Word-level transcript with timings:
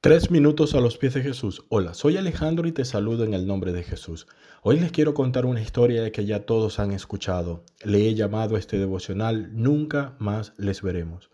Tres 0.00 0.30
minutos 0.30 0.76
a 0.76 0.80
los 0.80 0.96
pies 0.96 1.14
de 1.14 1.22
Jesús. 1.22 1.64
Hola, 1.70 1.92
soy 1.92 2.16
Alejandro 2.16 2.68
y 2.68 2.72
te 2.72 2.84
saludo 2.84 3.24
en 3.24 3.34
el 3.34 3.48
nombre 3.48 3.72
de 3.72 3.82
Jesús. 3.82 4.28
Hoy 4.62 4.78
les 4.78 4.92
quiero 4.92 5.12
contar 5.12 5.44
una 5.44 5.60
historia 5.60 6.12
que 6.12 6.24
ya 6.24 6.46
todos 6.46 6.78
han 6.78 6.92
escuchado. 6.92 7.64
Le 7.82 8.08
he 8.08 8.14
llamado 8.14 8.54
a 8.54 8.60
este 8.60 8.78
devocional 8.78 9.50
Nunca 9.54 10.14
más 10.20 10.52
les 10.56 10.82
veremos. 10.82 11.32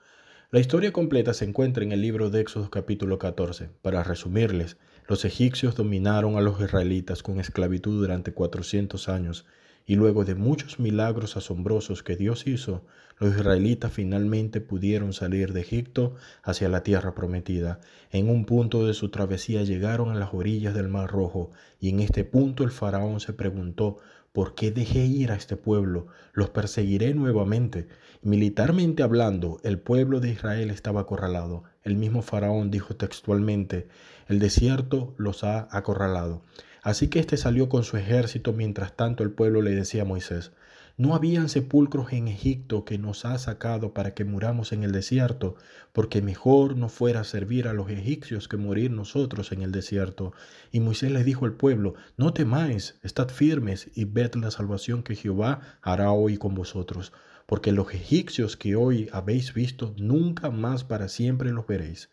La 0.51 0.61
historia 0.61 0.95
completa 0.95 1.35
se 1.35 1.45
encuentra 1.45 1.85
en 1.85 1.93
el 1.93 2.01
libro 2.01 2.31
de 2.31 2.41
Éxodo 2.41 2.71
capítulo 2.71 3.19
14. 3.19 3.69
Para 3.83 4.03
resumirles, 4.03 4.79
los 5.09 5.27
egipcios 5.27 5.75
dominaron 5.75 6.39
a 6.39 6.41
los 6.41 6.59
israelitas 6.59 7.23
con 7.23 7.41
esclavitud 7.41 8.01
durante 8.01 8.33
400 8.33 9.11
años 9.11 9.45
y 9.87 9.97
luego 9.97 10.25
de 10.25 10.35
muchos 10.35 10.79
milagros 10.79 11.37
asombrosos 11.37 12.03
que 12.03 12.17
Dios 12.17 12.47
hizo, 12.47 12.85
los 13.19 13.37
israelitas 13.37 13.93
finalmente 13.93 14.61
pudieron 14.61 15.13
salir 15.13 15.53
de 15.53 15.61
Egipto 15.61 16.15
hacia 16.43 16.69
la 16.69 16.83
tierra 16.83 17.15
prometida. 17.15 17.81
En 18.11 18.29
un 18.29 18.45
punto 18.45 18.87
de 18.87 18.95
su 18.95 19.11
travesía 19.11 19.63
llegaron 19.63 20.11
a 20.11 20.15
las 20.15 20.35
orillas 20.35 20.75
del 20.75 20.89
Mar 20.89 21.11
Rojo 21.11 21.51
y 21.81 21.91
en 21.91 22.01
este 22.01 22.25
punto 22.25 22.65
el 22.65 22.71
faraón 22.71 23.21
se 23.21 23.33
preguntó, 23.33 23.99
¿por 24.33 24.55
qué 24.55 24.73
dejé 24.73 25.05
ir 25.07 25.31
a 25.31 25.37
este 25.37 25.57
pueblo? 25.57 26.09
Los 26.33 26.51
perseguiré 26.51 27.15
nuevamente. 27.15 27.87
Militarmente 28.21 29.03
hablando, 29.03 29.61
el 29.63 29.79
pueblo 29.79 30.19
de 30.19 30.31
Israel 30.31 30.71
estaba 30.71 31.03
acorralado. 31.03 31.63
El 31.83 31.97
mismo 31.97 32.23
faraón 32.23 32.71
dijo 32.71 32.97
textualmente, 32.97 33.87
el 34.29 34.39
desierto 34.39 35.15
los 35.19 35.45
ha 35.45 35.69
acorralado. 35.71 36.43
Así 36.85 37.09
que 37.09 37.19
éste 37.19 37.39
salió 37.39 37.71
con 37.71 37.83
su 37.83 37.97
ejército, 37.97 38.53
mientras 38.53 38.95
tanto 38.95 39.23
el 39.23 39.31
pueblo 39.31 39.63
le 39.63 39.71
decía 39.71 40.03
a 40.03 40.05
Moisés, 40.05 40.53
¿no 40.99 41.15
habían 41.15 41.49
sepulcros 41.49 42.13
en 42.13 42.29
Egipto 42.29 42.85
que 42.85 42.99
nos 42.99 43.25
ha 43.25 43.39
sacado 43.39 43.95
para 43.95 44.13
que 44.13 44.27
muramos 44.27 44.71
en 44.71 44.85
el 44.85 44.93
desierto? 44.93 45.57
Porque 45.95 46.21
mejor 46.21 46.77
no 46.77 46.91
fuera 46.91 47.25
servir 47.25 47.69
a 47.69 47.73
los 47.73 47.89
egipcios 47.89 48.49
que 48.49 48.59
morir 48.59 48.91
nosotros 48.91 49.51
en 49.51 49.63
el 49.63 49.73
desierto. 49.73 50.35
Y 50.73 50.81
Moisés 50.81 51.11
le 51.11 51.25
dijo 51.25 51.47
al 51.47 51.55
pueblo, 51.55 51.95
no 52.19 52.35
temáis, 52.35 52.99
estad 53.03 53.31
firmes 53.31 53.91
y 53.95 54.05
ved 54.05 54.35
la 54.35 54.51
salvación 54.51 55.03
que 55.03 55.17
Jehová 55.17 55.79
hará 55.81 56.13
hoy 56.13 56.37
con 56.37 56.55
vosotros. 56.55 57.15
Porque 57.47 57.73
los 57.73 57.95
egipcios 57.95 58.59
que 58.59 58.77
hoy 58.77 59.09
habéis 59.11 59.55
visto, 59.55 59.95
nunca 59.97 60.51
más 60.51 60.85
para 60.85 61.09
siempre 61.09 61.51
los 61.51 61.67
veréis. 61.67 62.11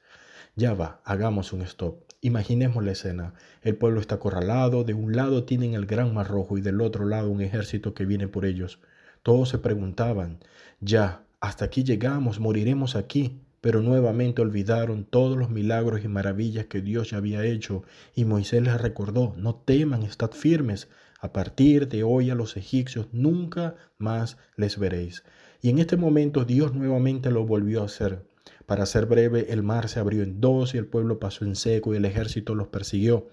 Ya 0.56 0.74
va, 0.74 1.02
hagamos 1.04 1.52
un 1.52 1.62
stop. 1.64 2.11
Imaginemos 2.24 2.84
la 2.84 2.92
escena. 2.92 3.34
El 3.64 3.76
pueblo 3.76 4.00
está 4.00 4.16
acorralado, 4.16 4.84
de 4.84 4.94
un 4.94 5.16
lado 5.16 5.44
tienen 5.44 5.74
el 5.74 5.88
gran 5.88 6.14
mar 6.14 6.28
rojo 6.28 6.56
y 6.56 6.62
del 6.62 6.80
otro 6.80 7.06
lado 7.06 7.32
un 7.32 7.42
ejército 7.42 7.96
que 7.96 8.06
viene 8.06 8.28
por 8.28 8.46
ellos. 8.46 8.80
Todos 9.24 9.50
se 9.50 9.58
preguntaban, 9.58 10.38
ya, 10.82 11.24
hasta 11.40 11.66
aquí 11.66 11.84
llegamos, 11.84 12.40
moriremos 12.40 12.96
aquí. 12.96 13.42
Pero 13.60 13.84
nuevamente 13.84 14.42
olvidaron 14.42 15.06
todos 15.06 15.38
los 15.38 15.52
milagros 15.52 16.04
y 16.04 16.08
maravillas 16.08 16.66
que 16.66 16.82
Dios 16.82 17.12
ya 17.12 17.18
había 17.18 17.46
hecho, 17.46 17.84
y 18.16 18.26
Moisés 18.26 18.64
les 18.64 18.82
recordó, 18.82 19.36
no 19.38 19.54
teman, 19.54 20.02
estad 20.02 20.32
firmes, 20.32 20.90
a 21.20 21.32
partir 21.32 21.88
de 21.88 22.02
hoy 22.02 22.32
a 22.32 22.36
los 22.36 22.58
egipcios 22.58 23.08
nunca 23.12 23.76
más 24.00 24.38
les 24.56 24.80
veréis. 24.80 25.24
Y 25.62 25.70
en 25.70 25.78
este 25.78 25.96
momento 25.96 26.44
Dios 26.44 26.74
nuevamente 26.74 27.30
lo 27.30 27.46
volvió 27.46 27.84
a 27.84 27.86
hacer. 27.86 28.26
Para 28.66 28.86
ser 28.86 29.06
breve, 29.06 29.48
el 29.52 29.64
mar 29.64 29.90
se 29.90 30.00
abrió 30.00 30.24
en 30.24 30.42
dos 30.42 30.74
y 30.74 30.78
el 30.78 30.86
pueblo 30.86 31.20
pasó 31.20 31.46
en 31.46 31.56
seco 31.56 31.94
y 31.94 31.98
el 31.98 32.06
ejército 32.06 32.56
los 32.56 32.68
persiguió. 32.68 33.28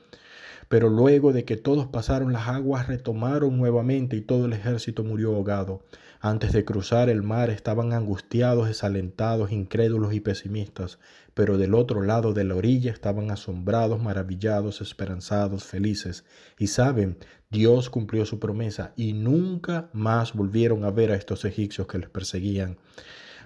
Pero 0.68 0.90
luego 0.90 1.32
de 1.32 1.44
que 1.44 1.56
todos 1.56 1.86
pasaron, 1.86 2.32
las 2.32 2.48
aguas 2.48 2.88
retomaron 2.88 3.56
nuevamente 3.56 4.16
y 4.16 4.20
todo 4.20 4.46
el 4.46 4.52
ejército 4.52 5.02
murió 5.02 5.34
ahogado. 5.34 5.82
Antes 6.20 6.52
de 6.52 6.64
cruzar 6.64 7.08
el 7.08 7.22
mar 7.22 7.48
estaban 7.48 7.92
angustiados, 7.92 8.66
desalentados, 8.66 9.52
incrédulos 9.52 10.12
y 10.12 10.20
pesimistas, 10.20 10.98
pero 11.32 11.58
del 11.58 11.74
otro 11.74 12.02
lado 12.02 12.34
de 12.34 12.42
la 12.42 12.56
orilla 12.56 12.90
estaban 12.90 13.30
asombrados, 13.30 14.02
maravillados, 14.02 14.80
esperanzados, 14.80 15.64
felices. 15.64 16.24
Y 16.58 16.66
saben, 16.66 17.18
Dios 17.50 17.88
cumplió 17.88 18.26
su 18.26 18.40
promesa 18.40 18.92
y 18.96 19.12
nunca 19.12 19.88
más 19.92 20.34
volvieron 20.34 20.84
a 20.84 20.90
ver 20.90 21.12
a 21.12 21.16
estos 21.16 21.44
egipcios 21.44 21.86
que 21.86 21.98
les 21.98 22.10
perseguían 22.10 22.76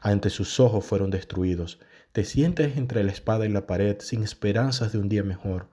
ante 0.02 0.30
sus 0.30 0.60
ojos 0.60 0.84
fueron 0.84 1.10
destruidos. 1.10 1.78
Te 2.12 2.24
sientes 2.24 2.76
entre 2.76 3.04
la 3.04 3.12
espada 3.12 3.46
y 3.46 3.48
la 3.48 3.66
pared 3.66 3.96
sin 4.00 4.22
esperanzas 4.22 4.92
de 4.92 4.98
un 4.98 5.08
día 5.08 5.22
mejor. 5.22 5.68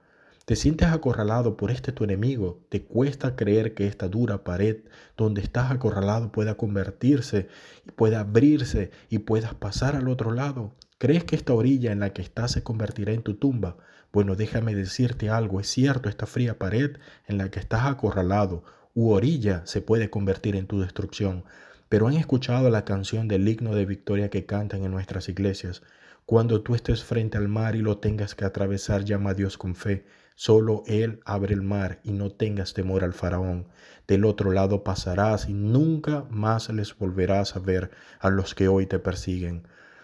Te 0.46 0.56
sientes 0.56 0.88
acorralado 0.88 1.58
por 1.58 1.70
este 1.70 1.92
tu 1.92 2.04
enemigo. 2.04 2.60
Te 2.70 2.84
cuesta 2.84 3.36
creer 3.36 3.74
que 3.74 3.88
esta 3.88 4.08
dura 4.08 4.44
pared 4.44 4.78
donde 5.18 5.42
estás 5.42 5.72
acorralado 5.72 6.32
pueda 6.32 6.56
convertirse, 6.56 7.48
pueda 7.96 8.22
abrirse 8.22 8.92
y 9.10 9.20
puedas 9.20 9.54
pasar 9.54 9.96
al 9.96 10.08
otro 10.08 10.32
lado. 10.32 10.74
¿Crees 10.98 11.24
que 11.24 11.36
esta 11.36 11.54
orilla 11.54 11.92
en 11.92 12.00
la 12.00 12.14
que 12.14 12.22
estás 12.22 12.52
se 12.52 12.64
convertirá 12.64 13.14
en 13.14 13.22
tu 13.22 13.36
tumba? 13.36 13.78
Bueno, 14.12 14.36
déjame 14.36 14.74
decirte 14.74 15.30
algo. 15.30 15.60
Es 15.60 15.68
cierto, 15.68 16.10
esta 16.10 16.26
fría 16.26 16.58
pared 16.58 16.98
en 17.28 17.38
la 17.38 17.52
que 17.52 17.60
estás 17.60 17.86
acorralado 17.86 18.64
u 18.96 19.12
orilla 19.12 19.62
se 19.66 19.82
puede 19.82 20.10
convertir 20.10 20.56
en 20.56 20.68
tu 20.68 20.82
destrucción. 20.82 21.44
Pero 21.90 22.08
han 22.08 22.14
escuchado 22.14 22.70
la 22.70 22.86
canción 22.86 23.28
del 23.28 23.48
himno 23.48 23.74
de 23.74 23.86
victoria 23.86 24.30
que 24.30 24.46
cantan 24.46 24.84
en 24.84 24.92
nuestras 24.92 25.28
iglesias. 25.28 25.82
Cuando 26.28 26.62
tú 26.62 26.76
estés 26.76 27.04
frente 27.04 27.40
al 27.40 27.48
mar 27.48 27.76
y 27.76 27.82
lo 27.82 27.98
tengas 27.98 28.36
que 28.36 28.46
atravesar, 28.46 29.04
llama 29.04 29.32
a 29.32 29.34
Dios 29.34 29.58
con 29.58 29.76
fe. 29.76 30.06
Solo 30.36 30.84
Él 30.86 31.20
abre 31.26 31.56
el 31.56 31.64
mar 31.64 32.00
y 32.04 32.12
no 32.12 32.32
tengas 32.32 32.76
temor 32.76 33.04
al 33.04 33.14
faraón. 33.14 33.68
Del 34.08 34.24
otro 34.24 34.52
lado 34.52 34.84
pasarás 34.84 35.50
y 35.50 35.54
nunca 35.54 36.26
más 36.30 36.70
les 36.70 36.96
volverás 36.96 37.56
a 37.56 37.60
ver 37.60 37.90
a 38.20 38.30
los 38.30 38.54
que 38.54 38.68
hoy 38.68 38.86
te 38.86 39.00
persiguen. 39.00 39.64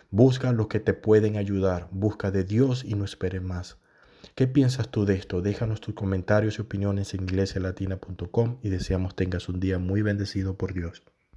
Busca 0.09 0.51
los 0.51 0.67
que 0.67 0.79
te 0.79 0.93
pueden 0.93 1.37
ayudar. 1.37 1.87
Busca 1.91 2.31
de 2.31 2.43
Dios 2.43 2.83
y 2.83 2.95
no 2.95 3.05
esperes 3.05 3.43
más. 3.43 3.77
¿Qué 4.33 4.47
piensas 4.47 4.89
tú 4.89 5.05
de 5.05 5.13
esto? 5.13 5.41
Déjanos 5.41 5.81
tus 5.81 5.93
comentarios 5.93 6.57
y 6.57 6.61
opiniones 6.61 7.13
en 7.13 7.23
iglesialatina.com 7.23 8.57
y 8.63 8.69
deseamos 8.69 9.15
tengas 9.15 9.47
un 9.49 9.59
día 9.59 9.77
muy 9.77 10.01
bendecido 10.01 10.57
por 10.57 10.73
Dios. 10.73 11.03